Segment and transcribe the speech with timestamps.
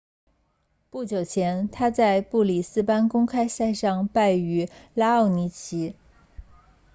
[0.89, 5.93] 不久前他在布里斯班公开赛上败于拉奥尼奇